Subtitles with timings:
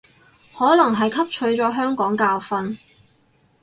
[0.57, 2.77] 可能係汲取咗香港教訓